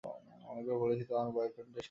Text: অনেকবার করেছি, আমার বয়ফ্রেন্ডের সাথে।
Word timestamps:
অনেকবার 0.47 0.77
করেছি, 0.77 1.03
আমার 1.13 1.31
বয়ফ্রেন্ডের 1.31 1.69
সাথে। 1.69 1.79